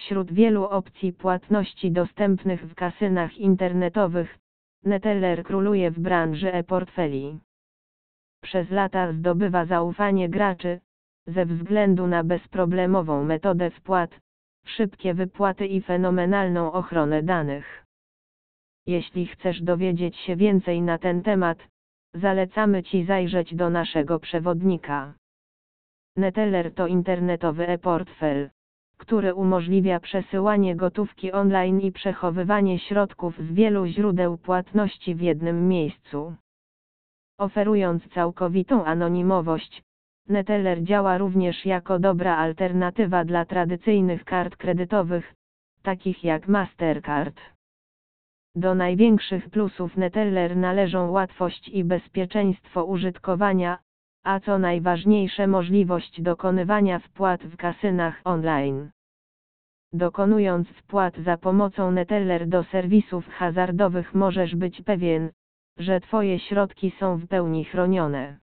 [0.00, 4.38] Wśród wielu opcji płatności dostępnych w kasynach internetowych,
[4.84, 7.38] Neteller króluje w branży e-portfeli.
[8.42, 10.80] Przez lata zdobywa zaufanie graczy,
[11.26, 14.20] ze względu na bezproblemową metodę wpłat,
[14.66, 17.86] szybkie wypłaty i fenomenalną ochronę danych.
[18.86, 21.58] Jeśli chcesz dowiedzieć się więcej na ten temat,
[22.14, 25.14] zalecamy Ci zajrzeć do naszego przewodnika.
[26.16, 28.50] Neteller to internetowy e-portfel,
[29.00, 36.34] który umożliwia przesyłanie gotówki online i przechowywanie środków z wielu źródeł płatności w jednym miejscu.
[37.38, 39.82] Oferując całkowitą anonimowość,
[40.28, 45.34] Neteller działa również jako dobra alternatywa dla tradycyjnych kart kredytowych,
[45.82, 47.40] takich jak Mastercard.
[48.54, 53.78] Do największych plusów Neteller należą łatwość i bezpieczeństwo użytkowania,
[54.24, 58.90] a co najważniejsze możliwość dokonywania wpłat w kasynach online.
[59.92, 65.30] Dokonując wpłat za pomocą Neteller do serwisów hazardowych możesz być pewien,
[65.78, 68.38] że Twoje środki są w pełni chronione.